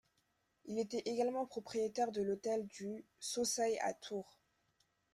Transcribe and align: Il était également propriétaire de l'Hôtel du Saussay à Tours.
Il 0.65 0.79
était 0.79 1.03
également 1.05 1.45
propriétaire 1.45 2.11
de 2.11 2.23
l'Hôtel 2.23 2.65
du 2.65 3.05
Saussay 3.19 3.77
à 3.81 3.93
Tours. 3.93 4.39